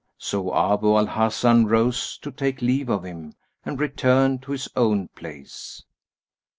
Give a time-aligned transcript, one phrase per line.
[0.17, 5.09] So Abu al Hasan rose to take leave of him and return to his own
[5.09, 5.83] place.